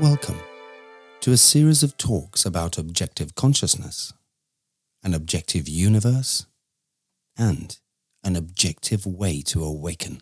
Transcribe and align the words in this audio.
Welcome 0.00 0.40
to 1.20 1.30
a 1.30 1.36
series 1.36 1.84
of 1.84 1.96
talks 1.96 2.44
about 2.44 2.78
objective 2.78 3.36
consciousness, 3.36 4.12
an 5.04 5.14
objective 5.14 5.68
universe, 5.68 6.46
and 7.38 7.78
an 8.24 8.34
objective 8.34 9.06
way 9.06 9.40
to 9.42 9.62
awaken, 9.62 10.20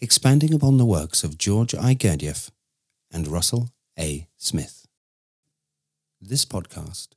expanding 0.00 0.52
upon 0.52 0.76
the 0.76 0.84
works 0.84 1.22
of 1.22 1.38
George 1.38 1.72
I. 1.72 1.94
Gurdjieff 1.94 2.50
and 3.12 3.28
Russell 3.28 3.68
A. 3.96 4.26
Smith. 4.36 4.88
This 6.20 6.44
podcast 6.44 7.10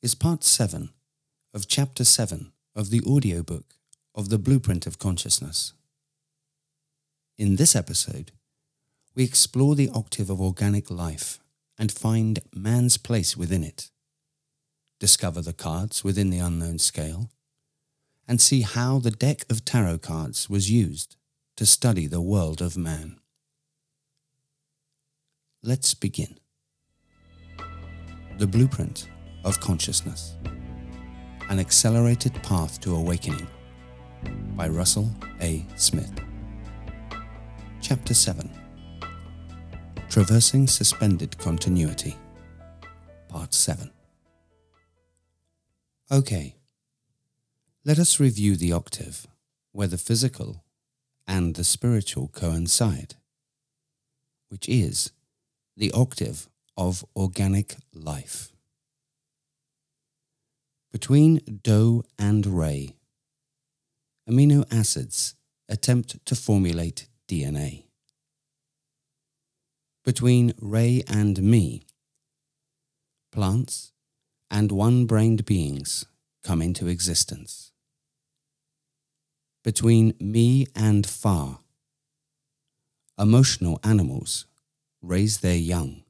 is 0.00 0.14
part 0.14 0.42
7 0.42 0.94
of 1.52 1.68
chapter 1.68 2.04
7 2.04 2.52
of 2.74 2.88
the 2.88 3.02
audiobook 3.02 3.74
of 4.14 4.30
The 4.30 4.38
Blueprint 4.38 4.86
of 4.86 4.98
Consciousness. 4.98 5.74
In 7.36 7.56
this 7.56 7.76
episode, 7.76 8.32
we 9.14 9.24
explore 9.24 9.74
the 9.74 9.90
octave 9.90 10.30
of 10.30 10.40
organic 10.40 10.90
life 10.90 11.40
and 11.78 11.90
find 11.90 12.40
man's 12.54 12.96
place 12.96 13.36
within 13.36 13.64
it, 13.64 13.90
discover 14.98 15.40
the 15.40 15.52
cards 15.52 16.04
within 16.04 16.30
the 16.30 16.38
unknown 16.38 16.78
scale, 16.78 17.30
and 18.28 18.40
see 18.40 18.60
how 18.60 18.98
the 18.98 19.10
deck 19.10 19.44
of 19.50 19.64
tarot 19.64 19.98
cards 19.98 20.48
was 20.48 20.70
used 20.70 21.16
to 21.56 21.66
study 21.66 22.06
the 22.06 22.20
world 22.20 22.60
of 22.60 22.76
man. 22.76 23.18
Let's 25.62 25.94
begin. 25.94 26.38
The 28.38 28.46
Blueprint 28.46 29.08
of 29.44 29.60
Consciousness 29.60 30.36
An 31.48 31.58
Accelerated 31.58 32.34
Path 32.42 32.80
to 32.80 32.94
Awakening 32.94 33.48
by 34.54 34.68
Russell 34.68 35.10
A. 35.40 35.66
Smith. 35.76 36.12
Chapter 37.80 38.14
7 38.14 38.59
Traversing 40.10 40.66
Suspended 40.66 41.38
Continuity, 41.38 42.16
Part 43.28 43.54
7. 43.54 43.92
Okay, 46.10 46.56
let 47.84 48.00
us 48.00 48.18
review 48.18 48.56
the 48.56 48.72
octave 48.72 49.28
where 49.70 49.86
the 49.86 49.96
physical 49.96 50.64
and 51.28 51.54
the 51.54 51.62
spiritual 51.62 52.26
coincide, 52.26 53.14
which 54.48 54.68
is 54.68 55.12
the 55.76 55.92
octave 55.92 56.48
of 56.76 57.04
organic 57.14 57.76
life. 57.94 58.50
Between 60.90 61.36
Do 61.62 62.02
and 62.18 62.44
Re, 62.46 62.96
amino 64.28 64.64
acids 64.72 65.36
attempt 65.68 66.26
to 66.26 66.34
formulate 66.34 67.06
DNA 67.28 67.84
between 70.04 70.54
Re 70.60 71.02
and 71.06 71.42
Mi. 71.42 71.82
Plants 73.32 73.92
and 74.50 74.72
one 74.72 75.06
brained 75.06 75.44
beings 75.44 76.06
come 76.42 76.62
into 76.62 76.88
existence. 76.88 77.72
Between 79.62 80.14
Mi 80.18 80.66
and 80.74 81.06
far, 81.06 81.60
emotional 83.18 83.78
animals 83.84 84.46
raise 85.02 85.38
their 85.38 85.56
young. 85.56 86.02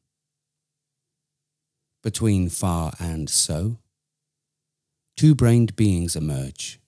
Between 2.02 2.48
far 2.48 2.92
and 3.00 3.28
So, 3.28 3.78
two 5.16 5.34
brained 5.34 5.74
beings 5.74 6.14
emerge 6.14 6.80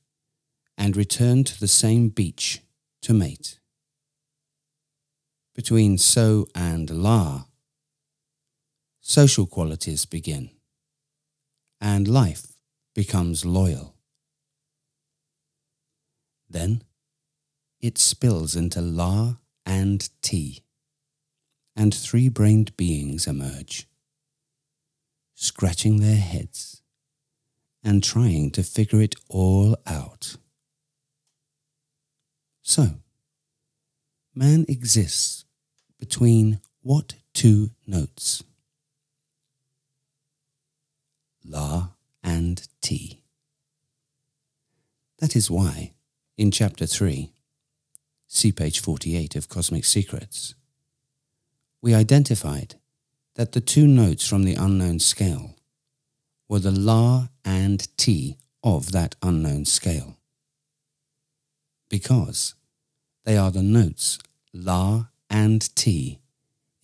and 0.79 0.97
return 0.97 1.45
to 1.45 1.59
the 1.59 1.69
same 1.69 2.09
beach 2.09 2.63
to 3.03 3.13
mate 3.13 3.59
between 5.55 5.99
so 5.99 6.47
and 6.55 6.91
la, 6.91 7.45
social 9.01 9.47
qualities 9.47 10.07
begin, 10.07 10.51
and 11.81 12.09
life 12.09 12.53
becomes 12.95 13.45
loyal. 13.45 13.95
Then 16.49 16.83
it 17.81 17.99
spills 17.99 18.55
into 18.57 18.81
la 18.81 19.37
and 19.67 20.09
Ti, 20.23 20.63
and 21.75 21.95
three 21.95 22.29
brained 22.29 22.77
beings 22.77 23.27
emerge, 23.27 23.89
scratching 25.35 26.01
their 26.01 26.17
heads 26.17 26.83
and 27.83 28.03
trying 28.03 28.51
to 28.53 28.63
figure 28.63 29.01
it 29.01 29.17
all 29.29 29.77
out. 29.87 30.37
So, 32.63 32.91
man 34.35 34.65
exists 34.69 35.42
between 36.03 36.59
what 36.83 37.15
two 37.33 37.71
notes? 37.87 38.43
La 41.45 41.91
and 42.25 42.67
Ti. 42.81 43.23
That 45.21 45.37
is 45.37 45.49
why, 45.49 45.93
in 46.37 46.51
chapter 46.51 46.87
3, 46.87 47.31
see 48.27 48.51
page 48.51 48.81
48 48.81 49.37
of 49.37 49.49
Cosmic 49.49 49.85
Secrets, 49.85 50.57
we 51.81 51.95
identified 51.95 52.75
that 53.37 53.53
the 53.53 53.61
two 53.61 53.87
notes 53.87 54.29
from 54.29 54.43
the 54.43 54.57
unknown 54.57 54.99
scale 54.99 55.55
were 56.49 56.59
the 56.59 56.73
La 56.73 57.29
and 57.45 57.97
Ti 57.97 58.39
of 58.65 58.91
that 58.91 59.15
unknown 59.23 59.67
scale. 59.67 60.17
Because 61.89 62.55
they 63.23 63.37
are 63.37 63.53
the 63.53 63.63
notes 63.63 64.19
La 64.53 65.05
and 65.33 65.75
Ti 65.75 66.21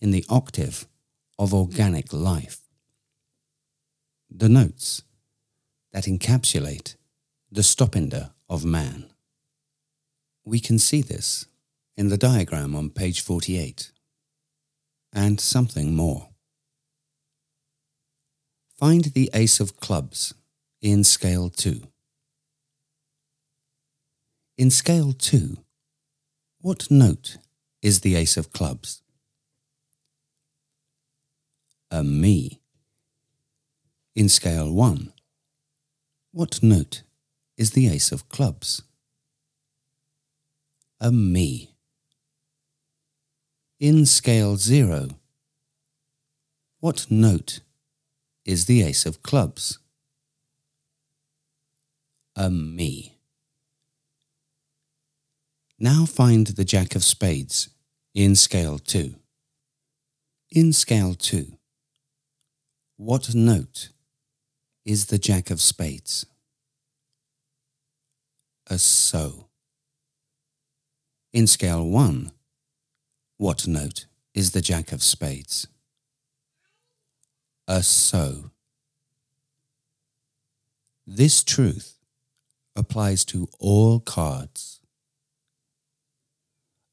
in 0.01 0.09
the 0.09 0.25
octave 0.27 0.87
of 1.37 1.53
organic 1.53 2.11
life. 2.11 2.61
The 4.29 4.49
notes 4.49 5.03
that 5.93 6.05
encapsulate 6.05 6.95
the 7.51 7.61
stopinder 7.61 8.31
of 8.49 8.65
man. 8.65 9.05
We 10.43 10.59
can 10.59 10.79
see 10.79 11.03
this 11.03 11.45
in 11.95 12.09
the 12.09 12.17
diagram 12.17 12.75
on 12.75 12.89
page 12.89 13.21
48 13.21 13.91
and 15.13 15.39
something 15.39 15.95
more. 15.95 16.29
Find 18.77 19.05
the 19.05 19.29
ace 19.33 19.59
of 19.59 19.79
clubs 19.79 20.33
in 20.81 21.03
scale 21.03 21.49
2. 21.49 21.81
In 24.57 24.71
scale 24.71 25.13
2, 25.13 25.57
what 26.61 26.89
note 26.89 27.37
is 27.81 28.01
the 28.01 28.15
ace 28.15 28.37
of 28.37 28.51
clubs. 28.51 29.01
A 31.91 32.03
Mi. 32.03 32.61
In 34.15 34.27
scale 34.29 34.71
1, 34.73 35.13
what 36.31 36.61
note 36.61 37.03
is 37.57 37.71
the 37.71 37.87
ace 37.87 38.11
of 38.11 38.27
clubs? 38.29 38.81
A 40.99 41.11
Mi. 41.11 41.69
In 43.79 44.05
scale 44.05 44.57
0, 44.57 45.09
what 46.79 47.07
note 47.09 47.61
is 48.45 48.65
the 48.65 48.83
ace 48.83 49.05
of 49.05 49.23
clubs? 49.23 49.79
A 52.35 52.49
Mi. 52.49 53.18
Now 55.81 56.05
find 56.05 56.45
the 56.45 56.65
Jack 56.65 56.93
of 56.93 57.05
Spades 57.05 57.69
in 58.13 58.35
scale 58.35 58.79
2. 58.79 59.15
In 60.51 60.73
scale 60.73 61.13
2, 61.13 61.57
what 62.97 63.33
note 63.33 63.87
is 64.83 65.05
the 65.05 65.17
Jack 65.17 65.49
of 65.49 65.61
Spades? 65.61 66.25
A 68.67 68.77
So. 68.77 69.47
In 71.31 71.47
scale 71.47 71.85
1, 71.87 72.31
what 73.37 73.65
note 73.65 74.05
is 74.33 74.51
the 74.51 74.61
Jack 74.61 74.91
of 74.91 75.01
Spades? 75.01 75.65
A 77.69 77.83
So. 77.83 78.51
This 81.07 81.41
truth 81.41 81.99
applies 82.75 83.23
to 83.25 83.47
all 83.59 84.01
cards 84.01 84.78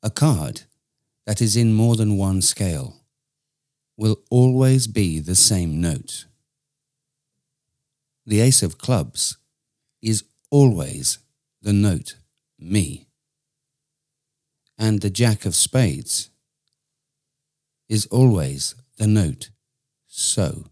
a 0.06 0.10
card 0.10 0.62
that 1.26 1.42
is 1.42 1.56
in 1.56 1.74
more 1.74 1.96
than 1.96 2.16
one 2.16 2.40
scale 2.40 3.02
will 3.96 4.18
always 4.30 4.86
be 4.86 5.18
the 5.18 5.34
same 5.34 5.80
note. 5.80 6.26
The 8.24 8.40
ace 8.40 8.62
of 8.62 8.78
clubs 8.78 9.36
is 10.00 10.22
always 10.48 11.18
the 11.60 11.72
note 11.72 12.14
Mi. 12.56 13.08
And 14.78 15.00
the 15.00 15.10
jack 15.10 15.44
of 15.44 15.56
spades 15.56 16.30
is 17.88 18.06
always 18.06 18.76
the 18.98 19.08
note 19.08 19.50
so. 20.06 20.66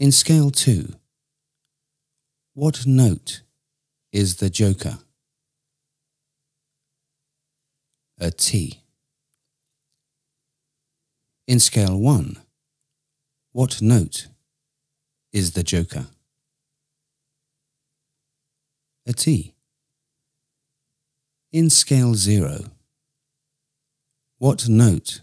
In 0.00 0.10
scale 0.10 0.50
2, 0.50 0.94
what 2.54 2.88
note 2.88 3.42
is 4.16 4.36
the 4.36 4.48
joker. 4.48 4.96
A 8.18 8.30
Ti. 8.30 8.80
In 11.46 11.60
scale 11.60 11.98
1, 12.00 12.38
what 13.52 13.82
note 13.82 14.28
is 15.34 15.52
the 15.52 15.62
joker? 15.62 16.06
A 19.06 19.12
Ti. 19.12 19.52
In 21.52 21.68
scale 21.68 22.14
0, 22.14 22.70
what 24.38 24.66
note 24.66 25.20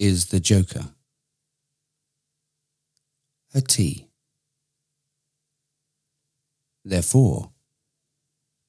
is 0.00 0.26
the 0.26 0.40
joker? 0.40 0.86
A 3.54 3.60
Ti. 3.60 4.08
Therefore, 6.84 7.50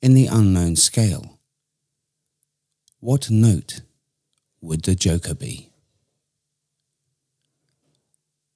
in 0.02 0.14
the 0.14 0.28
unknown 0.28 0.78
scale, 0.78 1.38
what 3.00 3.30
note 3.30 3.82
would 4.62 4.84
the 4.84 4.96
joker 4.96 5.34
be? 5.34 5.70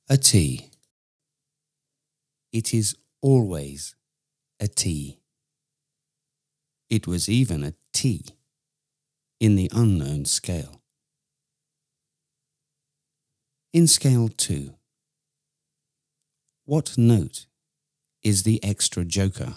A 0.07 0.17
Ti. 0.17 0.69
It 2.53 2.73
is 2.73 2.95
always 3.21 3.95
a 4.59 4.67
Ti. 4.67 5.19
It 6.89 7.05
was 7.05 7.27
even 7.27 7.63
a 7.63 7.73
Ti 7.91 8.23
in 9.39 9.55
the 9.55 9.69
unknown 9.73 10.25
scale. 10.25 10.81
In 13.73 13.87
scale 13.87 14.29
2, 14.29 14.73
what 16.65 16.97
note 16.97 17.45
is 18.23 18.43
the 18.43 18.63
extra 18.63 19.05
joker? 19.05 19.55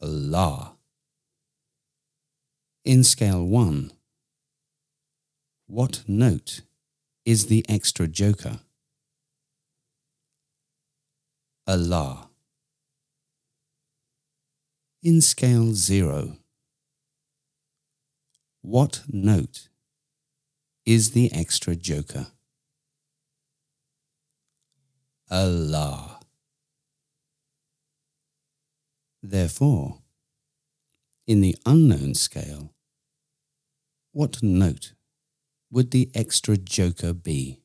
A 0.00 0.06
La. 0.06 0.72
In 2.84 3.04
scale 3.04 3.44
1, 3.44 3.92
what 5.66 6.02
note 6.06 6.62
is 7.24 7.46
the 7.46 7.64
extra 7.68 8.06
joker? 8.08 8.60
A 11.66 11.76
La. 11.76 12.28
In 15.02 15.20
scale 15.20 15.74
0, 15.74 16.38
what 18.62 19.02
note 19.08 19.68
is 20.84 21.10
the 21.10 21.30
extra 21.32 21.76
joker? 21.76 22.28
A 25.30 25.46
La. 25.46 26.20
Therefore, 29.22 29.98
in 31.26 31.42
the 31.42 31.54
unknown 31.66 32.14
scale, 32.14 32.72
what 34.12 34.42
note 34.42 34.94
would 35.70 35.90
the 35.90 36.10
extra 36.14 36.56
joker 36.56 37.12
be? 37.12 37.60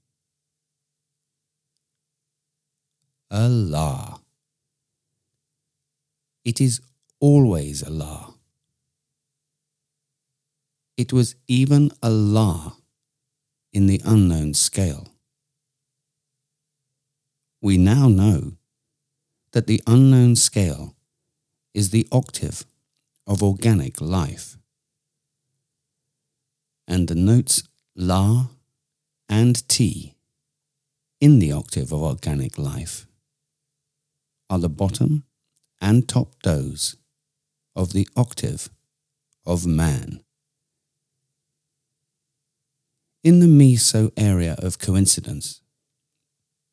A 3.32 3.48
La. 3.48 4.20
It 6.44 6.60
is 6.60 6.82
always 7.22 7.82
a 7.82 7.90
La. 7.90 8.34
It 10.98 11.14
was 11.14 11.36
even 11.48 11.92
a 12.02 12.10
La 12.10 12.74
in 13.72 13.88
the 13.88 14.02
unknown 14.04 14.54
scale. 14.54 15.13
We 17.64 17.78
now 17.78 18.10
know 18.10 18.58
that 19.54 19.68
the 19.68 19.82
unknown 19.88 20.36
scale 20.36 20.98
is 21.74 21.92
the 21.92 22.06
octave 22.12 22.66
of 23.26 23.42
organic 23.42 24.02
life. 24.02 24.58
And 26.86 27.08
the 27.08 27.16
notes 27.16 27.64
La 27.96 28.48
and 29.30 29.66
Ti 29.70 30.14
in 31.22 31.40
the 31.40 31.54
octave 31.54 31.94
of 31.94 32.02
organic 32.02 32.58
life 32.58 33.08
are 34.50 34.60
the 34.60 34.68
bottom 34.68 35.24
and 35.80 36.06
top 36.06 36.36
does 36.44 36.98
of 37.78 37.94
the 37.94 38.10
octave 38.18 38.70
of 39.46 39.66
man. 39.66 40.20
In 43.24 43.40
the 43.40 43.48
meso 43.48 44.12
area 44.18 44.58
of 44.60 44.80
coincidence, 44.80 45.63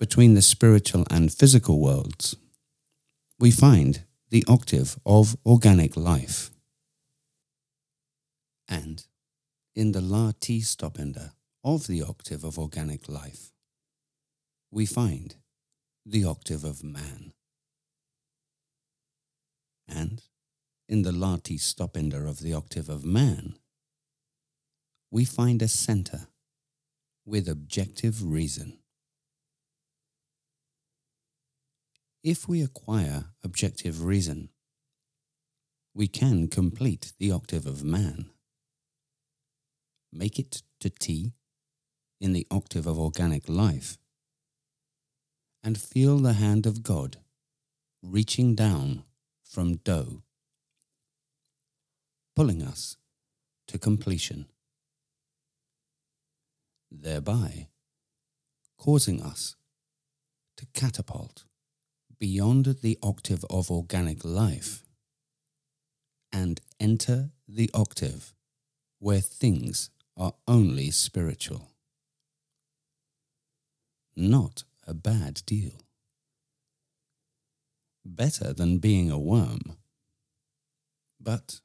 between 0.00 0.32
the 0.32 0.43
spiritual 0.43 1.05
and 1.11 1.31
physical 1.31 1.79
worlds, 1.79 2.35
we 3.38 3.50
find 3.50 4.02
the 4.31 4.43
octave 4.49 4.99
of 5.05 5.37
organic 5.44 5.94
life. 5.94 6.50
And 8.67 9.05
in 9.75 9.93
the 9.93 10.00
La 10.00 10.32
Ti 10.41 10.62
stopinder 10.62 11.32
of 11.62 11.87
the 11.87 12.02
octave 12.02 12.44
of 12.44 12.58
organic 12.58 13.11
life, 13.11 13.52
we 14.70 14.87
find 14.87 15.35
the 16.06 16.25
octave 16.25 16.64
of 16.64 16.82
man. 16.82 17.35
And 19.87 20.23
in 20.88 21.02
the 21.02 21.12
La 21.12 21.37
Ti 21.37 21.58
stopinder 21.58 22.26
of 22.26 22.41
the 22.41 22.55
octave 22.55 22.88
of 22.88 23.05
man, 23.05 23.56
we 25.11 25.26
find 25.26 25.61
a 25.61 25.69
center 25.69 26.29
with 27.26 27.49
objective 27.49 28.25
reason. 28.25 28.80
If 32.22 32.46
we 32.46 32.61
acquire 32.61 33.31
objective 33.43 34.05
reason, 34.05 34.50
we 35.94 36.06
can 36.06 36.49
complete 36.49 37.14
the 37.19 37.31
octave 37.32 37.67
of 37.67 37.82
man, 37.82 38.28
make 40.12 40.38
it 40.38 40.62
to 40.81 40.90
Ti 40.90 41.32
in 42.20 42.34
the 42.34 42.46
octave 42.50 42.87
of 42.87 42.99
organic 42.99 43.49
life, 43.49 43.96
and 45.64 45.81
feel 45.81 46.19
the 46.19 46.34
hand 46.34 46.67
of 46.67 46.82
God 46.82 47.17
reaching 48.02 48.55
down 48.55 49.05
from 49.43 49.76
Do, 49.76 50.23
pulling 52.37 52.62
us 52.62 52.99
to 53.69 53.78
completion, 53.78 54.44
thereby 56.90 57.69
causing 58.76 59.23
us 59.23 59.56
to 60.58 60.66
catapult 60.75 61.44
beyond 62.20 62.67
the 62.82 62.99
octave 63.02 63.44
of 63.49 63.70
organic 63.70 64.25
life 64.25 64.84
and 66.30 66.61
enter 66.78 67.30
the 67.49 67.71
octave 67.73 68.35
where 68.99 69.21
things 69.21 69.88
are 70.16 70.35
only 70.47 70.90
spiritual. 70.90 71.71
Not 74.14 74.64
a 74.87 74.92
bad 74.92 75.42
deal. 75.47 75.73
Better 78.04 78.52
than 78.52 78.78
being 78.78 79.11
a 79.11 79.18
worm. 79.18 79.78
But 81.18 81.61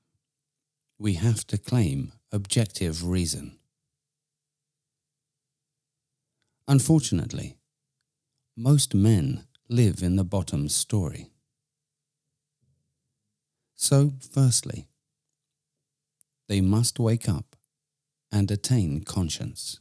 we 0.97 1.15
have 1.15 1.45
to 1.47 1.57
claim 1.57 2.13
objective 2.31 3.05
reason. 3.05 3.57
Unfortunately, 6.67 7.57
most 8.55 8.95
men 8.95 9.44
live 9.67 10.03
in 10.03 10.15
the 10.15 10.23
bottom 10.23 10.69
story. 10.69 11.31
So, 13.75 14.13
firstly, 14.31 14.87
they 16.47 16.61
must 16.61 16.99
wake 16.99 17.27
up 17.27 17.55
and 18.31 18.51
attain 18.51 19.03
conscience. 19.03 19.79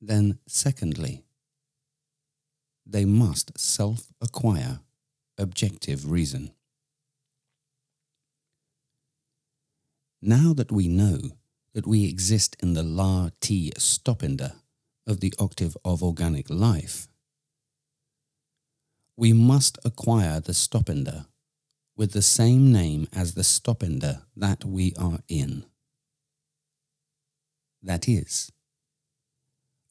Then, 0.00 0.38
secondly, 0.46 1.24
they 2.84 3.04
must 3.04 3.58
self 3.58 4.12
acquire 4.20 4.80
objective 5.38 6.10
reason. 6.10 6.52
Now 10.20 10.52
that 10.54 10.72
we 10.72 10.88
know 10.88 11.18
that 11.74 11.86
we 11.86 12.04
exist 12.04 12.56
in 12.60 12.74
the 12.74 12.82
La 12.82 13.30
Ti 13.40 13.72
stopinder 13.76 14.54
of 15.06 15.20
the 15.20 15.32
octave 15.38 15.76
of 15.84 16.02
organic 16.02 16.50
life, 16.50 17.06
we 19.16 19.32
must 19.32 19.78
acquire 19.84 20.40
the 20.40 20.52
stopinder 20.52 21.26
with 21.96 22.12
the 22.12 22.22
same 22.22 22.70
name 22.70 23.08
as 23.14 23.34
the 23.34 23.42
stopinder 23.42 24.22
that 24.36 24.64
we 24.64 24.92
are 24.98 25.20
in. 25.28 25.64
That 27.82 28.08
is, 28.08 28.52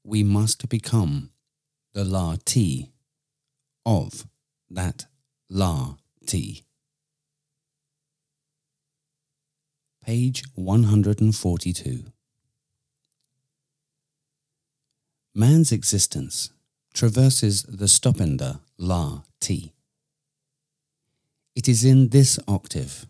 we 0.03 0.23
must 0.23 0.69
become 0.69 1.31
the 1.93 2.03
La 2.03 2.35
Ti 2.45 2.91
of 3.85 4.27
that 4.69 5.05
La 5.49 5.95
Ti. 6.27 6.63
Page 10.03 10.43
142. 10.53 12.03
Man's 15.33 15.71
existence 15.71 16.51
traverses 16.93 17.63
the 17.63 17.85
stopinder 17.85 18.59
La 18.77 19.23
Ti. 19.39 19.73
It 21.55 21.69
is 21.69 21.85
in 21.85 22.09
this 22.09 22.37
octave, 22.45 23.05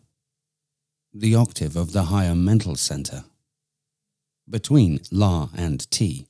the 1.11 1.33
octave 1.33 1.75
of 1.75 1.91
the 1.91 2.03
higher 2.03 2.35
mental 2.35 2.75
center, 2.75 3.25
between 4.47 4.99
La 5.09 5.49
and 5.57 5.89
Ti, 5.89 6.27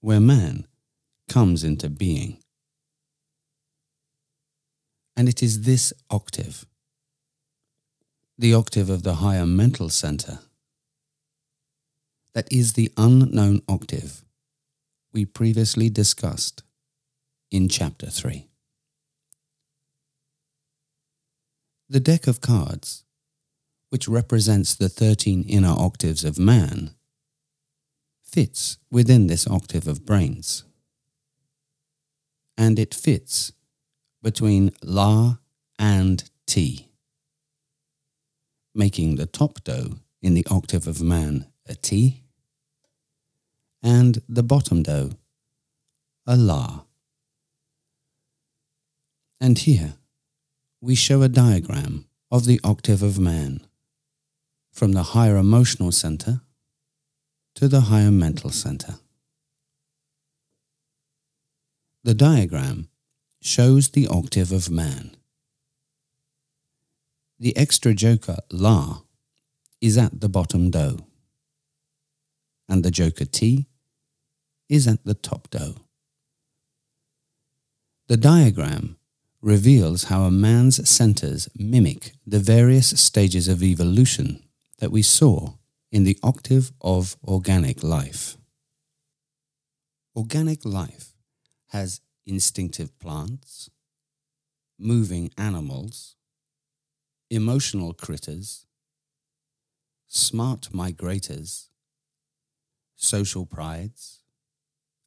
where 0.00 0.18
man 0.18 0.66
comes 1.28 1.62
into 1.62 1.88
being. 1.88 2.38
And 5.16 5.28
it 5.28 5.40
is 5.40 5.62
this 5.62 5.92
octave, 6.10 6.66
the 8.36 8.52
octave 8.52 8.90
of 8.90 9.04
the 9.04 9.16
higher 9.16 9.46
mental 9.46 9.88
center, 9.88 10.40
that 12.34 12.52
is 12.52 12.72
the 12.72 12.90
unknown 12.96 13.62
octave 13.68 14.24
we 15.12 15.24
previously 15.24 15.88
discussed 15.88 16.64
in 17.52 17.68
Chapter 17.68 18.06
3. 18.06 18.48
The 21.88 22.00
deck 22.00 22.26
of 22.26 22.40
cards, 22.40 23.04
which 23.90 24.08
represents 24.08 24.74
the 24.74 24.88
13 24.88 25.44
inner 25.46 25.68
octaves 25.68 26.24
of 26.24 26.38
man, 26.38 26.94
fits 28.24 28.78
within 28.90 29.26
this 29.26 29.46
octave 29.46 29.86
of 29.86 30.06
brains. 30.06 30.64
And 32.56 32.78
it 32.78 32.94
fits 32.94 33.52
between 34.22 34.72
La 34.82 35.36
and 35.78 36.24
Ti, 36.46 36.88
making 38.74 39.16
the 39.16 39.26
top 39.26 39.62
do 39.62 39.98
in 40.22 40.32
the 40.32 40.46
octave 40.50 40.86
of 40.86 41.02
man 41.02 41.48
a 41.68 41.74
Ti 41.74 42.24
and 43.82 44.22
the 44.26 44.42
bottom 44.42 44.82
do 44.82 45.10
a 46.26 46.36
La. 46.36 46.84
And 49.42 49.58
here 49.58 49.94
we 50.80 50.94
show 50.94 51.22
a 51.22 51.28
diagram 51.28 52.06
of 52.30 52.46
the 52.46 52.60
octave 52.62 53.02
of 53.02 53.18
man 53.18 53.66
from 54.70 54.92
the 54.92 55.02
higher 55.02 55.36
emotional 55.36 55.90
center 55.90 56.42
to 57.56 57.66
the 57.66 57.80
higher 57.80 58.12
mental 58.12 58.50
center. 58.50 59.00
The 62.04 62.14
diagram 62.14 62.88
shows 63.40 63.88
the 63.88 64.06
octave 64.06 64.52
of 64.52 64.70
man. 64.70 65.16
The 67.40 67.56
extra 67.56 67.94
joker 67.94 68.36
La 68.52 69.02
is 69.80 69.98
at 69.98 70.20
the 70.20 70.28
bottom 70.28 70.70
do, 70.70 71.04
and 72.68 72.84
the 72.84 72.92
joker 72.92 73.24
Ti 73.24 73.66
is 74.68 74.86
at 74.86 75.04
the 75.04 75.14
top 75.14 75.50
do. 75.50 75.74
The 78.06 78.16
diagram 78.16 78.98
reveals 79.42 80.04
how 80.04 80.22
a 80.22 80.30
man's 80.30 80.88
centers 80.88 81.48
mimic 81.56 82.12
the 82.24 82.38
various 82.38 82.88
stages 83.00 83.48
of 83.48 83.62
evolution 83.62 84.42
that 84.78 84.92
we 84.92 85.02
saw 85.02 85.54
in 85.90 86.04
the 86.04 86.16
octave 86.22 86.72
of 86.80 87.16
organic 87.24 87.82
life. 87.82 88.36
Organic 90.14 90.64
life 90.64 91.14
has 91.68 92.00
instinctive 92.24 92.96
plants, 93.00 93.68
moving 94.78 95.30
animals, 95.36 96.14
emotional 97.30 97.92
critters, 97.92 98.66
smart 100.06 100.68
migrators, 100.72 101.68
social 102.94 103.44
prides, 103.44 104.20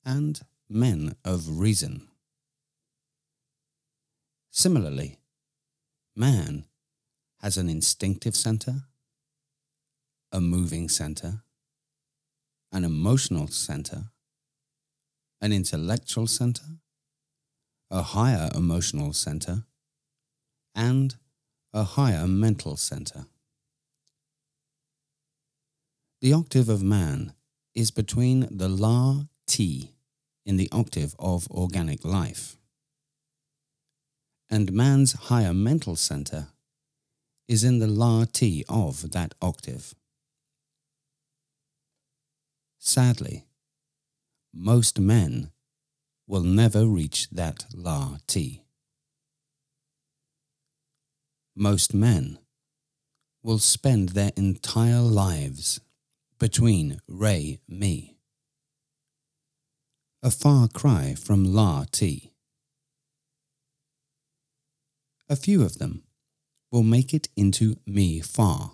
and 0.04 0.42
men 0.68 1.16
of 1.24 1.60
reason. 1.60 2.08
Similarly, 4.58 5.20
man 6.16 6.64
has 7.42 7.58
an 7.58 7.68
instinctive 7.68 8.38
center, 8.38 8.84
a 10.32 10.40
moving 10.40 10.88
center, 10.88 11.44
an 12.72 12.86
emotional 12.86 13.48
center, 13.48 14.12
an 15.42 15.52
intellectual 15.52 16.26
center, 16.26 16.80
a 17.92 18.02
higher 18.02 18.50
emotional 18.56 19.12
center, 19.12 19.66
and 20.74 21.18
a 21.74 21.84
higher 21.84 22.26
mental 22.26 22.78
center. 22.78 23.26
The 26.22 26.32
octave 26.32 26.70
of 26.70 26.82
man 26.82 27.34
is 27.74 27.92
between 27.92 28.48
the 28.50 28.70
La 28.70 29.26
Ti 29.48 29.92
in 30.46 30.56
the 30.56 30.70
octave 30.72 31.14
of 31.20 31.46
organic 31.52 32.06
life, 32.06 32.56
and 34.50 34.72
man's 34.74 35.14
higher 35.14 35.54
mental 35.54 35.96
center 35.96 36.48
is 37.48 37.64
in 37.64 37.80
the 37.80 37.88
La 37.88 38.26
Ti 38.26 38.64
of 38.70 39.12
that 39.12 39.34
octave. 39.42 39.94
Sadly, 42.80 43.46
most 44.54 45.00
men 45.00 45.52
will 46.28 46.44
never 46.44 46.86
reach 46.86 47.30
that 47.30 47.66
La 47.74 48.18
Ti. 48.28 48.64
Most 51.56 51.94
men 51.94 52.40
will 53.44 53.60
spend 53.60 54.10
their 54.10 54.32
entire 54.36 55.02
lives 55.02 55.80
between 56.40 57.00
Re 57.08 57.60
Mi, 57.68 58.18
a 60.22 60.32
far 60.32 60.68
cry 60.68 61.16
from 61.16 61.54
La 61.54 61.86
Ti. 61.92 62.35
A 65.28 65.36
few 65.36 65.64
of 65.64 65.80
them 65.80 66.04
will 66.72 66.84
make 66.84 67.14
it 67.14 67.30
into 67.36 67.78
Mi 67.86 68.22
far. 68.22 68.74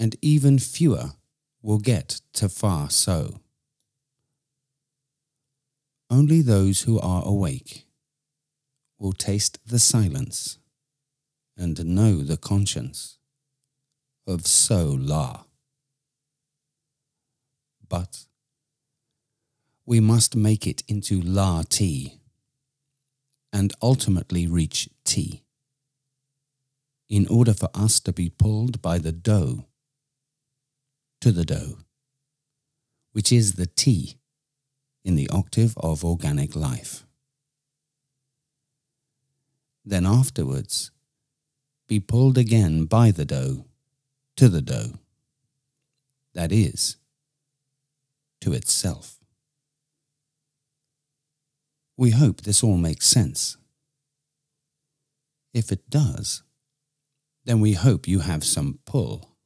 and 0.00 0.16
even 0.22 0.58
fewer 0.58 1.12
will 1.60 1.78
get 1.78 2.22
to 2.32 2.48
far 2.48 2.88
So. 2.88 3.40
Only 6.08 6.40
those 6.40 6.82
who 6.82 6.98
are 6.98 7.22
awake 7.24 7.84
will 8.98 9.12
taste 9.12 9.58
the 9.66 9.78
silence 9.78 10.58
and 11.54 11.84
know 11.84 12.22
the 12.22 12.38
conscience 12.38 13.18
of 14.26 14.46
So 14.46 14.96
La. 14.98 15.44
But 17.86 18.24
we 19.84 20.00
must 20.00 20.34
make 20.34 20.66
it 20.66 20.82
into 20.88 21.20
La 21.20 21.62
Ti 21.68 22.19
and 23.52 23.72
ultimately 23.82 24.46
reach 24.46 24.88
Ti. 25.04 25.42
in 27.08 27.26
order 27.26 27.52
for 27.52 27.68
us 27.74 27.98
to 28.00 28.12
be 28.12 28.30
pulled 28.30 28.80
by 28.80 28.98
the 28.98 29.12
Do 29.12 29.64
to 31.20 31.32
the 31.32 31.44
Do, 31.44 31.78
which 33.12 33.32
is 33.32 33.54
the 33.54 33.66
Ti 33.66 34.16
in 35.04 35.16
the 35.16 35.28
octave 35.28 35.76
of 35.78 36.04
organic 36.04 36.54
life. 36.54 37.04
Then 39.84 40.06
afterwards, 40.06 40.90
be 41.88 41.98
pulled 41.98 42.38
again 42.38 42.84
by 42.84 43.10
the 43.10 43.24
Do 43.24 43.64
to 44.36 44.48
the 44.48 44.62
Do, 44.62 44.98
that 46.34 46.52
is, 46.52 46.96
to 48.40 48.52
itself. 48.52 49.19
We 52.00 52.12
hope 52.12 52.40
this 52.40 52.64
all 52.64 52.78
makes 52.78 53.06
sense. 53.06 53.58
If 55.52 55.70
it 55.70 55.90
does, 55.90 56.42
then 57.44 57.60
we 57.60 57.74
hope 57.74 58.08
you 58.08 58.20
have 58.20 58.42
some 58.42 58.78
pull. 58.86 59.36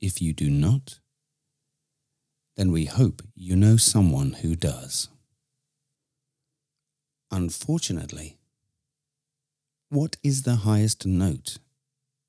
If 0.00 0.22
you 0.22 0.32
do 0.32 0.48
not, 0.48 1.00
then 2.56 2.72
we 2.72 2.86
hope 2.86 3.20
you 3.34 3.56
know 3.56 3.76
someone 3.76 4.38
who 4.40 4.56
does. 4.56 5.10
Unfortunately, 7.30 8.38
what 9.90 10.16
is 10.22 10.44
the 10.44 10.64
highest 10.64 11.04
note 11.04 11.58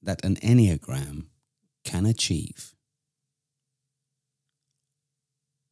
that 0.01 0.25
an 0.25 0.35
Enneagram 0.43 1.27
can 1.85 2.05
achieve? 2.05 2.75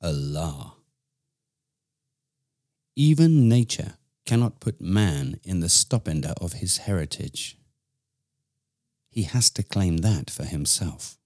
Allah. 0.02 0.77
Even 3.00 3.48
nature 3.48 3.94
cannot 4.26 4.60
put 4.60 4.82
man 4.82 5.40
in 5.44 5.60
the 5.60 5.70
stopinder 5.70 6.34
of 6.42 6.54
his 6.54 6.78
heritage. 6.78 7.56
He 9.12 9.22
has 9.22 9.52
to 9.52 9.62
claim 9.62 9.98
that 9.98 10.32
for 10.32 10.46
himself. 10.46 11.20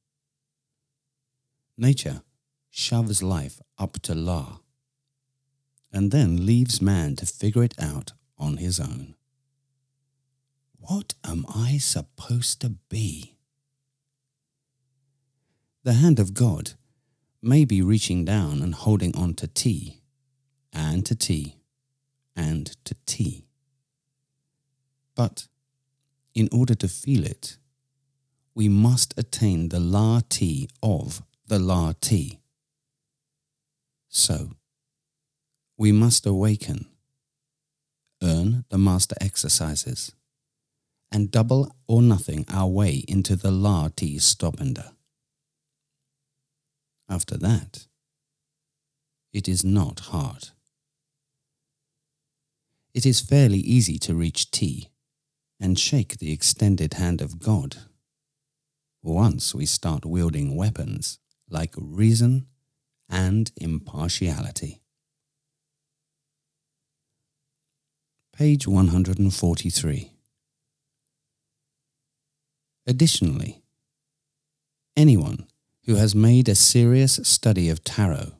Nature 1.77 2.23
shoves 2.69 3.23
life 3.23 3.61
up 3.77 4.01
to 4.01 4.13
La, 4.13 4.57
and 5.93 6.11
then 6.11 6.45
leaves 6.45 6.81
man 6.81 7.15
to 7.15 7.25
figure 7.25 7.63
it 7.63 7.75
out 7.79 8.11
on 8.37 8.57
his 8.57 8.77
own. 8.77 9.15
What 10.77 11.13
am 11.23 11.45
I 11.47 11.77
supposed 11.77 12.59
to 12.59 12.71
be? 12.89 13.37
The 15.85 15.93
hand 15.93 16.19
of 16.19 16.33
God 16.33 16.73
may 17.41 17.63
be 17.63 17.81
reaching 17.81 18.25
down 18.25 18.61
and 18.61 18.75
holding 18.75 19.15
on 19.15 19.35
to 19.35 19.47
Ti, 19.47 20.01
and 20.73 21.05
to 21.05 21.15
Ti, 21.15 21.60
and 22.35 22.75
to 22.85 22.95
Ti. 23.05 23.45
But 25.15 25.47
in 26.33 26.49
order 26.51 26.75
to 26.75 26.87
feel 26.87 27.25
it, 27.25 27.57
we 28.53 28.69
must 28.69 29.13
attain 29.17 29.69
the 29.69 29.79
La 29.79 30.21
Ti 30.27 30.69
of 30.81 31.21
the 31.47 31.59
La 31.59 31.93
Ti. 31.99 32.39
So, 34.09 34.51
we 35.77 35.91
must 35.91 36.25
awaken, 36.25 36.87
earn 38.21 38.65
the 38.69 38.77
master 38.77 39.15
exercises, 39.21 40.13
and 41.11 41.31
double 41.31 41.75
or 41.87 42.01
nothing 42.01 42.45
our 42.49 42.67
way 42.67 43.03
into 43.07 43.35
the 43.35 43.51
La 43.51 43.89
Ti 43.95 44.17
Stopinder. 44.17 44.91
After 47.09 47.37
that, 47.37 47.87
it 49.33 49.47
is 49.47 49.63
not 49.63 49.99
hard. 50.11 50.49
It 52.93 53.05
is 53.05 53.21
fairly 53.21 53.59
easy 53.59 53.97
to 53.99 54.15
reach 54.15 54.51
Ti 54.51 54.89
and 55.59 55.79
shake 55.79 56.17
the 56.17 56.31
extended 56.31 56.95
hand 56.95 57.21
of 57.21 57.39
God 57.39 57.77
once 59.01 59.55
we 59.55 59.65
start 59.65 60.05
wielding 60.05 60.55
weapons 60.55 61.19
like 61.49 61.73
reason 61.77 62.47
and 63.09 63.51
impartiality. 63.57 64.81
Page 68.33 68.67
143. 68.67 70.11
Additionally, 72.87 73.61
anyone 74.97 75.47
who 75.85 75.95
has 75.95 76.15
made 76.15 76.49
a 76.49 76.55
serious 76.55 77.19
study 77.23 77.69
of 77.69 77.83
tarot 77.83 78.31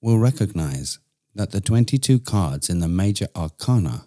will 0.00 0.18
recognize 0.18 0.98
that 1.36 1.50
the 1.50 1.60
22 1.60 2.18
cards 2.18 2.70
in 2.70 2.80
the 2.80 2.88
major 2.88 3.26
arcana 3.36 4.06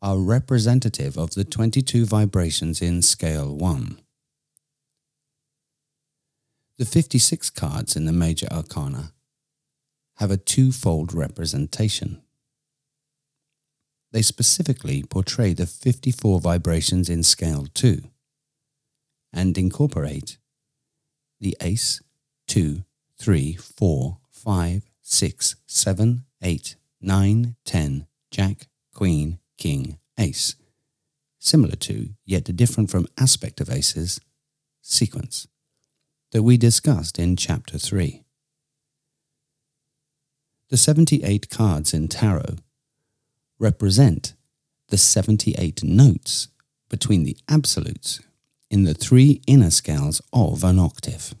are 0.00 0.16
representative 0.16 1.18
of 1.18 1.32
the 1.32 1.42
22 1.42 2.06
vibrations 2.06 2.80
in 2.80 3.02
scale 3.02 3.54
1. 3.56 4.00
The 6.78 6.84
56 6.84 7.50
cards 7.50 7.96
in 7.96 8.04
the 8.06 8.12
major 8.12 8.46
arcana 8.50 9.12
have 10.18 10.30
a 10.30 10.36
twofold 10.36 11.12
representation. 11.12 12.22
They 14.12 14.22
specifically 14.22 15.02
portray 15.02 15.52
the 15.52 15.66
54 15.66 16.40
vibrations 16.40 17.10
in 17.10 17.24
scale 17.24 17.66
2 17.74 18.02
and 19.32 19.58
incorporate 19.58 20.38
the 21.40 21.56
ace, 21.60 22.00
2, 22.46 22.84
3, 23.18 23.54
4, 23.54 24.18
5, 24.30 24.89
6, 25.10 25.56
7, 25.66 26.24
8, 26.40 26.76
9, 27.00 27.56
10, 27.64 28.06
jack, 28.30 28.68
queen, 28.94 29.40
king, 29.58 29.98
ace, 30.16 30.54
similar 31.40 31.74
to, 31.74 32.10
yet 32.24 32.56
different 32.56 32.90
from 32.90 33.08
aspect 33.18 33.60
of 33.60 33.68
aces, 33.68 34.20
sequence 34.80 35.48
that 36.30 36.44
we 36.44 36.56
discussed 36.56 37.18
in 37.18 37.34
Chapter 37.34 37.76
3. 37.76 38.22
The 40.68 40.76
78 40.76 41.50
cards 41.50 41.92
in 41.92 42.06
tarot 42.06 42.58
represent 43.58 44.34
the 44.90 44.96
78 44.96 45.82
notes 45.82 46.46
between 46.88 47.24
the 47.24 47.36
absolutes 47.48 48.20
in 48.70 48.84
the 48.84 48.94
three 48.94 49.42
inner 49.48 49.70
scales 49.70 50.22
of 50.32 50.62
an 50.62 50.78
octave. 50.78 51.34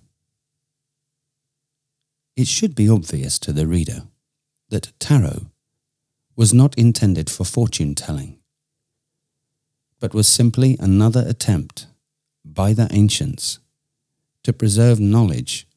It 2.40 2.48
should 2.48 2.74
be 2.74 2.88
obvious 2.88 3.38
to 3.40 3.52
the 3.52 3.66
reader 3.66 4.04
that 4.70 4.98
tarot 4.98 5.50
was 6.36 6.54
not 6.54 6.74
intended 6.78 7.28
for 7.28 7.44
fortune 7.44 7.94
telling, 7.94 8.38
but 9.98 10.14
was 10.14 10.26
simply 10.26 10.78
another 10.80 11.22
attempt 11.26 11.86
by 12.42 12.72
the 12.72 12.88
ancients 12.92 13.58
to 14.42 14.54
preserve 14.54 14.98
knowledge 14.98 15.68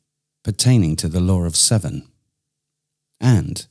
pertaining 0.42 0.96
to 0.96 1.10
the 1.10 1.20
law 1.20 1.44
of 1.44 1.58
seven 1.58 2.08
and 3.20 3.68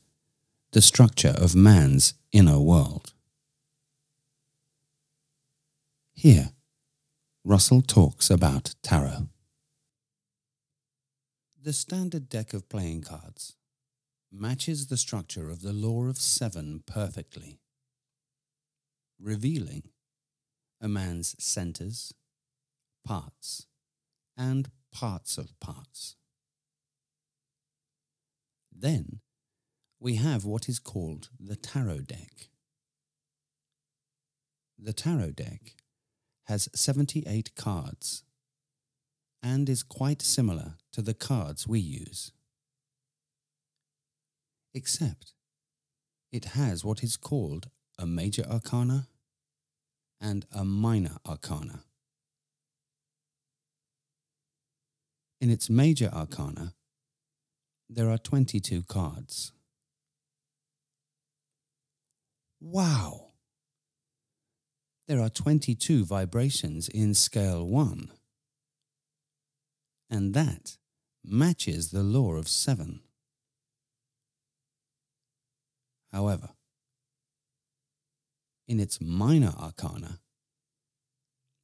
the 0.73 0.81
structure 0.83 1.33
of 1.35 1.55
man's 1.55 2.13
inner 2.31 2.59
world. 2.59 3.11
Here, 6.13 6.51
Russell 7.43 7.81
talks 7.81 8.29
about 8.29 8.75
tarot. 8.83 9.29
The 11.63 11.71
standard 11.71 12.27
deck 12.27 12.53
of 12.53 12.67
playing 12.67 13.03
cards 13.03 13.55
matches 14.29 14.87
the 14.87 14.97
structure 14.97 15.49
of 15.49 15.61
the 15.61 15.71
law 15.71 16.07
of 16.07 16.17
seven 16.17 16.83
perfectly, 16.85 17.61
revealing 19.17 19.83
a 20.81 20.89
man's 20.89 21.41
centers, 21.41 22.13
parts, 23.05 23.65
and 24.35 24.71
parts 24.91 25.37
of 25.37 25.57
parts. 25.61 26.17
Then 28.69 29.21
we 30.01 30.15
have 30.15 30.43
what 30.43 30.67
is 30.67 30.79
called 30.79 31.29
the 31.39 31.55
tarot 31.55 31.99
deck. 31.99 32.49
The 34.77 34.91
tarot 34.91 35.31
deck 35.31 35.75
has 36.47 36.67
78 36.75 37.55
cards 37.55 38.23
and 39.43 39.67
is 39.67 39.83
quite 39.83 40.21
similar 40.21 40.75
to 40.93 41.01
the 41.01 41.13
cards 41.13 41.67
we 41.67 41.79
use. 41.79 42.31
Except 44.73 45.33
it 46.31 46.45
has 46.45 46.85
what 46.85 47.03
is 47.03 47.17
called 47.17 47.69
a 47.99 48.07
major 48.07 48.43
arcana 48.49 49.07
and 50.19 50.45
a 50.55 50.63
minor 50.63 51.17
arcana. 51.27 51.83
In 55.41 55.49
its 55.49 55.69
major 55.69 56.09
arcana, 56.13 56.73
there 57.89 58.09
are 58.09 58.17
22 58.17 58.83
cards. 58.83 59.51
Wow! 62.61 63.33
There 65.05 65.19
are 65.19 65.29
22 65.29 66.05
vibrations 66.05 66.87
in 66.87 67.13
scale 67.13 67.67
1. 67.67 68.09
And 70.13 70.35
that 70.35 70.77
matches 71.25 71.89
the 71.89 72.03
law 72.03 72.35
of 72.35 72.47
7. 72.47 72.99
However, 76.11 76.49
in 78.67 78.79
its 78.79 79.01
minor 79.01 79.53
arcana, 79.59 80.19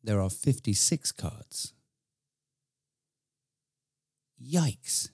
there 0.03 0.19
are 0.19 0.31
56 0.31 1.12
cards. 1.12 1.73
Yikes. 4.43 5.09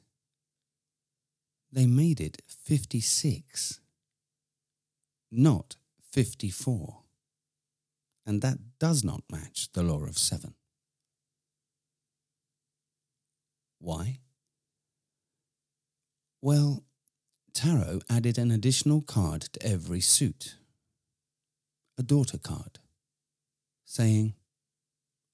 They 1.70 1.86
made 1.86 2.22
it 2.22 2.42
56, 2.48 3.82
not 5.30 5.76
54. 6.10 7.02
And 8.26 8.42
that 8.42 8.60
does 8.80 9.04
not 9.04 9.24
match 9.30 9.74
the 9.74 9.84
law 9.84 10.06
of 10.06 10.18
seven. 10.18 10.54
Why? 13.80 14.20
Well, 16.42 16.84
Tarot 17.54 18.02
added 18.10 18.38
an 18.38 18.52
additional 18.52 19.02
card 19.02 19.42
to 19.54 19.66
every 19.66 20.02
suit, 20.02 20.58
a 21.98 22.04
daughter 22.04 22.38
card, 22.38 22.80
saying, 23.86 24.36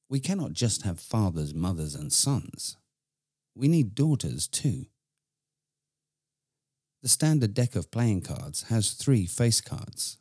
We 0.08 0.20
cannot 0.20 0.54
just 0.54 0.84
have 0.84 1.00
fathers, 1.00 1.54
mothers, 1.54 1.96
and 1.96 2.14
sons. 2.14 2.78
We 3.56 3.68
need 3.68 3.96
daughters 3.96 4.48
too. 4.48 4.86
The 7.02 7.10
standard 7.10 7.56
deck 7.56 7.76
of 7.76 7.90
playing 7.90 8.22
cards 8.22 8.64
has 8.70 8.92
three 8.92 9.26
face 9.26 9.60
cards 9.60 10.18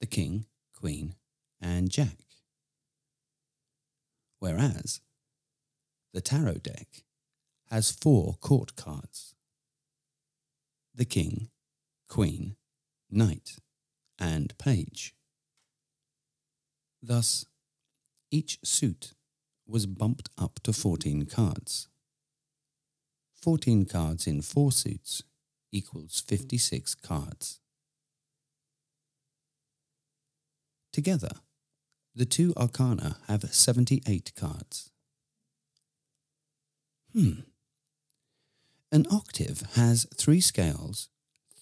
the 0.00 0.06
king, 0.06 0.44
queen, 0.74 1.14
and 1.60 1.90
jack. 1.90 2.18
Whereas 4.40 5.00
the 6.12 6.20
tarot 6.20 6.58
deck 6.58 7.05
has 7.70 7.90
four 7.90 8.34
court 8.40 8.76
cards 8.76 9.34
the 10.96 11.04
king, 11.04 11.50
queen, 12.08 12.56
knight, 13.10 13.58
and 14.18 14.56
page. 14.56 15.14
Thus, 17.02 17.44
each 18.30 18.58
suit 18.64 19.12
was 19.68 19.84
bumped 19.86 20.30
up 20.38 20.58
to 20.62 20.72
14 20.72 21.26
cards. 21.26 21.88
14 23.34 23.84
cards 23.84 24.26
in 24.26 24.40
four 24.40 24.72
suits 24.72 25.22
equals 25.70 26.22
56 26.26 26.94
cards. 26.94 27.60
Together, 30.92 31.32
the 32.14 32.24
two 32.24 32.54
arcana 32.56 33.18
have 33.28 33.52
78 33.52 34.32
cards. 34.34 34.90
Hmm. 37.12 37.40
An 38.92 39.04
octave 39.10 39.62
has 39.74 40.06
three 40.14 40.40
scales, 40.40 41.08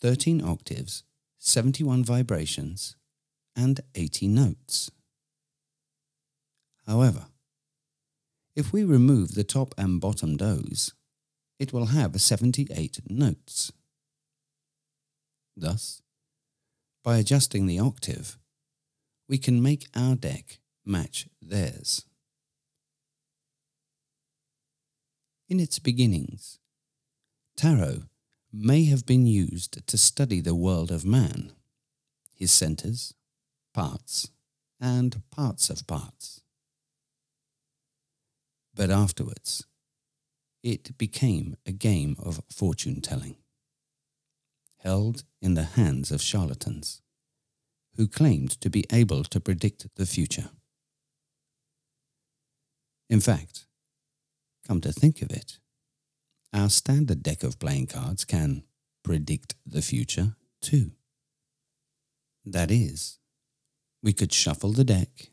13 0.01 0.43
octaves, 0.43 1.05
71 1.39 2.05
vibrations, 2.05 2.97
and 3.57 3.81
80 3.95 4.29
notes. 4.29 4.91
However, 6.87 7.27
If 8.57 8.73
we 8.73 8.85
remove 8.85 9.35
the 9.35 9.43
top 9.43 9.75
and 9.77 10.01
bottom 10.01 10.37
does, 10.37 10.93
it 11.59 11.73
will 11.73 11.87
have 11.87 12.21
78 12.21 13.01
notes. 13.11 13.73
Thus, 15.57 16.03
by 17.03 17.19
adjusting 17.19 17.67
the 17.67 17.81
octave, 17.81 18.39
we 19.29 19.39
can 19.39 19.61
make 19.61 19.89
our 19.97 20.15
deck 20.15 20.61
match 20.85 21.27
theirs. 21.43 22.05
In 25.49 25.59
its 25.59 25.81
beginnings, 25.81 26.61
tarot 27.57 28.03
may 28.53 28.85
have 28.85 29.07
been 29.07 29.27
used 29.27 29.87
to 29.87 29.99
study 29.99 30.41
the 30.41 30.55
world 30.55 30.91
of 30.91 31.05
man, 31.05 31.53
his 32.35 32.53
centers, 32.53 33.15
parts, 33.73 34.31
and 34.81 35.23
parts 35.31 35.71
of 35.71 35.87
parts. 35.87 36.41
But 38.75 38.91
afterwards, 38.91 39.67
it 40.63 40.97
became 40.99 41.57
a 41.67 41.73
game 41.73 42.17
of 42.19 42.41
fortune 42.51 43.01
telling, 43.01 43.37
held 44.79 45.25
in 45.41 45.55
the 45.55 45.65
hands 45.65 46.11
of 46.11 46.23
charlatans 46.23 47.03
who 47.97 48.09
claimed 48.09 48.51
to 48.61 48.71
be 48.71 48.85
able 48.91 49.23
to 49.25 49.41
predict 49.41 49.87
the 49.97 50.07
future. 50.07 50.51
In 53.09 53.21
fact, 53.21 53.67
come 54.67 54.81
to 54.81 54.93
think 54.93 55.23
of 55.23 55.31
it, 55.31 55.59
our 56.55 56.71
standard 56.71 57.23
deck 57.23 57.43
of 57.43 57.59
playing 57.59 57.89
cards 57.89 58.25
can 58.25 58.63
predict 59.03 59.57
the 59.67 59.83
future 59.83 60.37
too. 60.61 60.93
That 62.47 62.71
is, 62.71 63.19
we 64.03 64.13
could 64.13 64.33
shuffle 64.33 64.73
the 64.73 64.85
deck, 64.85 65.31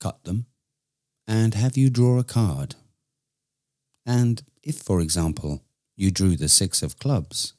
cut 0.00 0.24
them, 0.24 0.46
and 1.28 1.54
have 1.54 1.76
you 1.76 1.90
draw 1.90 2.18
a 2.18 2.24
card. 2.24 2.74
And 4.06 4.42
if, 4.62 4.76
for 4.76 5.00
example, 5.00 5.62
you 5.94 6.10
drew 6.10 6.36
the 6.36 6.48
six 6.48 6.82
of 6.82 6.98
clubs, 6.98 7.54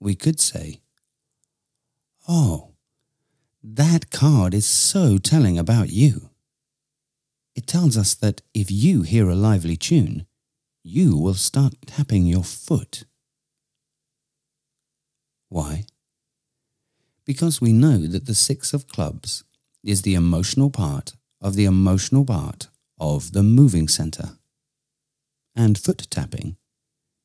we 0.00 0.14
could 0.14 0.40
say, 0.40 0.80
Oh, 2.28 2.72
that 3.62 4.10
card 4.10 4.54
is 4.54 4.66
so 4.66 5.18
telling 5.18 5.58
about 5.58 5.90
you. 5.90 6.30
It 7.54 7.66
tells 7.66 7.96
us 7.96 8.14
that 8.14 8.42
if 8.54 8.70
you 8.70 9.02
hear 9.02 9.28
a 9.28 9.34
lively 9.34 9.76
tune, 9.76 10.26
you 10.86 11.16
will 11.16 11.34
start 11.34 11.74
tapping 11.84 12.24
your 12.26 12.44
foot. 12.44 13.04
Why? 15.48 15.84
Because 17.24 17.60
we 17.60 17.72
know 17.72 18.06
that 18.06 18.26
the 18.26 18.36
Six 18.36 18.72
of 18.72 18.86
Clubs 18.86 19.42
is 19.82 20.02
the 20.02 20.14
emotional 20.14 20.70
part 20.70 21.14
of 21.40 21.56
the 21.56 21.64
emotional 21.64 22.24
part 22.24 22.68
of 23.00 23.32
the 23.32 23.42
moving 23.42 23.88
center. 23.88 24.38
And 25.56 25.76
foot 25.76 26.06
tapping 26.08 26.56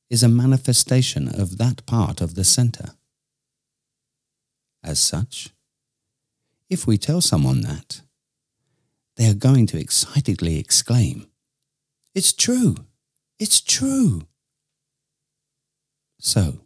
is 0.09 0.23
a 0.23 0.27
manifestation 0.27 1.27
of 1.27 1.59
that 1.59 1.85
part 1.85 2.19
of 2.19 2.33
the 2.33 2.43
center. 2.43 2.95
As 4.83 4.99
such, 4.99 5.49
if 6.67 6.87
we 6.87 6.97
tell 6.97 7.21
someone 7.21 7.61
that, 7.61 8.01
they 9.17 9.29
are 9.29 9.35
going 9.35 9.67
to 9.67 9.79
excitedly 9.79 10.57
exclaim, 10.57 11.27
It's 12.15 12.33
true! 12.33 12.77
It's 13.41 13.59
true! 13.59 14.27
So, 16.19 16.59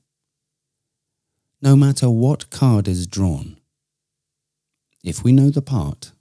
no 1.61 1.77
matter 1.77 2.09
what 2.09 2.49
card 2.49 2.89
is 2.89 3.07
drawn, 3.07 3.61
if 5.01 5.23
we 5.23 5.31
know 5.31 5.49
the 5.49 5.61
part 5.61 6.11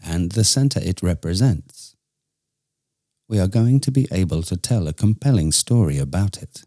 and 0.00 0.30
the 0.30 0.44
center 0.44 0.78
it 0.80 1.02
represents, 1.02 1.96
we 3.28 3.40
are 3.40 3.48
going 3.48 3.80
to 3.80 3.90
be 3.90 4.06
able 4.12 4.44
to 4.44 4.56
tell 4.56 4.86
a 4.86 4.92
compelling 4.92 5.50
story 5.50 5.98
about 5.98 6.40
it. 6.40 6.62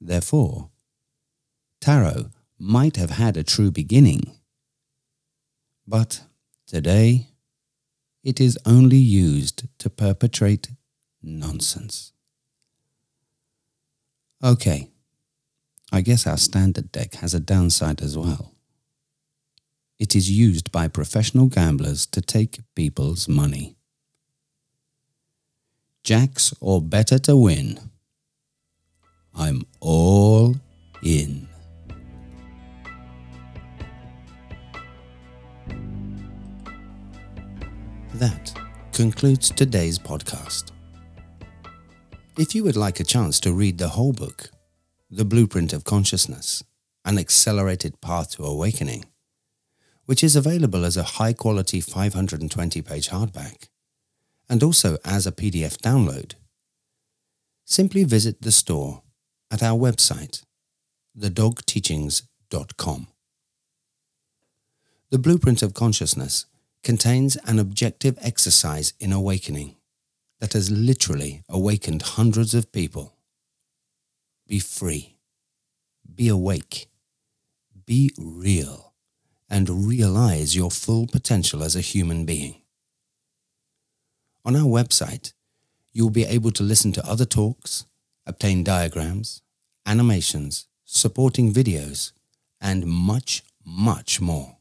Therefore, 0.00 0.70
tarot 1.80 2.30
might 2.58 2.96
have 2.96 3.10
had 3.10 3.36
a 3.36 3.44
true 3.44 3.70
beginning, 3.70 4.22
but 5.86 6.24
today 6.66 7.28
it 8.24 8.40
is 8.40 8.58
only 8.66 8.96
used 8.96 9.68
to 9.78 9.88
perpetrate 9.88 10.70
nonsense. 11.22 12.12
Okay, 14.42 14.88
I 15.92 16.00
guess 16.00 16.26
our 16.26 16.38
standard 16.38 16.92
deck 16.92 17.14
has 17.14 17.34
a 17.34 17.40
downside 17.40 18.00
as 18.00 18.16
well. 18.16 18.54
It 19.98 20.16
is 20.16 20.30
used 20.30 20.72
by 20.72 20.88
professional 20.88 21.46
gamblers 21.46 22.06
to 22.06 22.22
take 22.22 22.60
people's 22.74 23.28
money. 23.28 23.76
Jacks 26.02 26.54
or 26.60 26.80
better 26.80 27.18
to 27.18 27.36
win. 27.36 27.78
I'm 29.34 29.62
all 29.80 30.56
in. 31.02 31.46
That 38.14 38.58
concludes 38.92 39.50
today's 39.50 39.98
podcast. 39.98 40.72
If 42.38 42.54
you 42.54 42.62
would 42.64 42.76
like 42.76 43.00
a 43.00 43.04
chance 43.04 43.40
to 43.40 43.52
read 43.52 43.78
the 43.78 43.88
whole 43.88 44.12
book, 44.12 44.50
The 45.10 45.24
Blueprint 45.24 45.72
of 45.72 45.82
Consciousness 45.82 46.62
An 47.04 47.18
Accelerated 47.18 48.00
Path 48.00 48.36
to 48.36 48.44
Awakening, 48.44 49.06
which 50.06 50.22
is 50.22 50.36
available 50.36 50.84
as 50.84 50.96
a 50.96 51.18
high 51.18 51.32
quality 51.32 51.80
520 51.80 52.82
page 52.82 53.08
hardback 53.08 53.68
and 54.48 54.62
also 54.62 54.96
as 55.04 55.26
a 55.26 55.32
PDF 55.32 55.76
download, 55.78 56.34
simply 57.64 58.04
visit 58.04 58.42
the 58.42 58.52
store 58.52 59.02
at 59.50 59.62
our 59.62 59.76
website, 59.76 60.44
thedogteachings.com. 61.18 63.08
The 65.10 65.18
Blueprint 65.18 65.62
of 65.62 65.74
Consciousness 65.74 66.46
contains 66.84 67.36
an 67.44 67.58
objective 67.58 68.16
exercise 68.22 68.92
in 69.00 69.12
awakening 69.12 69.74
that 70.40 70.54
has 70.54 70.70
literally 70.70 71.42
awakened 71.48 72.02
hundreds 72.02 72.54
of 72.54 72.72
people. 72.72 73.14
Be 74.46 74.58
free. 74.58 75.16
Be 76.12 76.28
awake. 76.28 76.88
Be 77.86 78.10
real 78.18 78.94
and 79.48 79.86
realize 79.86 80.56
your 80.56 80.70
full 80.70 81.06
potential 81.06 81.62
as 81.62 81.76
a 81.76 81.80
human 81.80 82.24
being. 82.24 82.56
On 84.44 84.56
our 84.56 84.62
website, 84.62 85.32
you 85.92 86.04
will 86.04 86.10
be 86.10 86.24
able 86.24 86.52
to 86.52 86.62
listen 86.62 86.92
to 86.92 87.06
other 87.06 87.24
talks, 87.24 87.84
obtain 88.26 88.64
diagrams, 88.64 89.42
animations, 89.84 90.66
supporting 90.84 91.52
videos, 91.52 92.12
and 92.60 92.86
much, 92.86 93.42
much 93.64 94.20
more. 94.20 94.56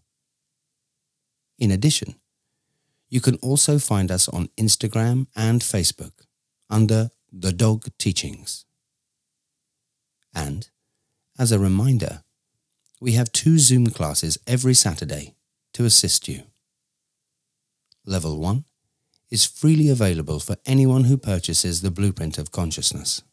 In 1.57 1.71
addition, 1.71 2.15
you 3.09 3.19
can 3.19 3.35
also 3.37 3.79
find 3.79 4.11
us 4.11 4.29
on 4.29 4.49
Instagram 4.57 5.27
and 5.35 5.61
Facebook 5.61 6.11
under 6.69 7.09
The 7.31 7.51
Dog 7.51 7.87
Teachings. 7.97 8.65
And, 10.33 10.69
as 11.37 11.51
a 11.51 11.59
reminder, 11.59 12.23
we 13.01 13.13
have 13.13 13.31
two 13.31 13.57
Zoom 13.57 13.87
classes 13.87 14.37
every 14.45 14.75
Saturday 14.75 15.35
to 15.73 15.85
assist 15.85 16.27
you. 16.27 16.43
Level 18.05 18.39
1 18.39 18.65
is 19.31 19.45
freely 19.45 19.89
available 19.89 20.39
for 20.39 20.57
anyone 20.65 21.05
who 21.05 21.17
purchases 21.17 21.81
the 21.81 21.91
Blueprint 21.91 22.37
of 22.37 22.51
Consciousness. 22.51 23.23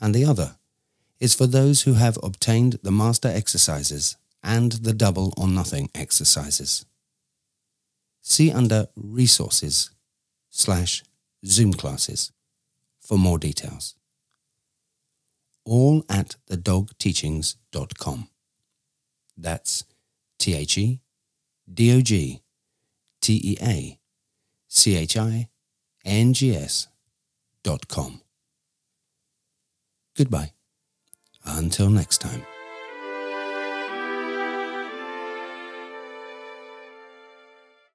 And 0.00 0.14
the 0.14 0.24
other 0.24 0.56
is 1.20 1.34
for 1.34 1.46
those 1.46 1.82
who 1.82 1.94
have 1.94 2.18
obtained 2.22 2.78
the 2.82 2.90
Master 2.90 3.28
Exercises 3.28 4.16
and 4.42 4.72
the 4.72 4.92
Double 4.92 5.32
or 5.36 5.46
Nothing 5.46 5.88
exercises 5.94 6.84
see 8.22 8.50
under 8.50 8.86
Resources 8.96 9.90
slash 10.48 11.02
Zoom 11.44 11.72
classes 11.74 12.32
for 13.00 13.18
more 13.18 13.38
details. 13.38 13.96
All 15.64 16.04
at 16.08 16.36
thedogteachings.com. 16.50 18.28
That's 19.36 19.84
T 20.38 20.54
H 20.54 20.78
E 20.78 21.00
D 21.72 21.96
O 21.96 22.00
G 22.00 22.42
T 23.20 23.40
E 23.44 23.56
A 23.62 23.98
C 24.68 24.96
H 24.96 25.16
I 25.16 25.48
N 26.04 26.32
G 26.32 26.54
S 26.56 26.88
dot 27.62 27.88
com. 27.88 28.20
Goodbye. 30.16 30.52
Until 31.44 31.90
next 31.90 32.18
time. 32.20 32.51